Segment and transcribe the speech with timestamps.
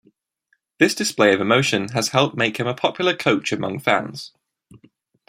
[0.79, 4.31] This display of emotion has helped make him a popular coach among fans.